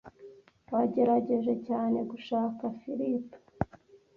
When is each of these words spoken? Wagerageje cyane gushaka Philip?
Wagerageje 0.73 1.53
cyane 1.67 1.99
gushaka 2.11 2.63
Philip? 2.79 3.29